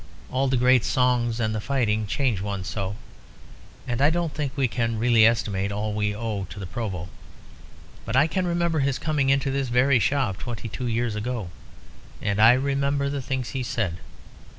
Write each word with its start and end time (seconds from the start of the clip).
All 0.31 0.47
the 0.47 0.57
great 0.57 0.83
songs 0.83 1.39
and 1.39 1.53
the 1.53 1.61
fighting 1.61 2.07
change 2.07 2.41
one 2.41 2.63
so; 2.63 2.95
and 3.87 4.01
I 4.01 4.09
don't 4.09 4.33
think 4.33 4.51
we 4.57 4.67
can 4.67 4.97
really 4.97 5.27
estimate 5.27 5.71
all 5.71 5.93
we 5.93 6.15
owe 6.15 6.45
to 6.45 6.59
the 6.59 6.65
Provost; 6.65 7.11
but 8.03 8.15
I 8.15 8.25
can 8.25 8.47
remember 8.47 8.79
his 8.79 8.97
coming 8.97 9.29
into 9.29 9.51
this 9.51 9.67
very 9.69 9.99
shop 9.99 10.39
twenty 10.39 10.67
two 10.69 10.87
years 10.87 11.13
ago, 11.13 11.51
and 12.19 12.41
I 12.41 12.53
remember 12.53 13.11
the 13.11 13.21
things 13.21 13.49
he 13.51 13.61
said. 13.61 13.97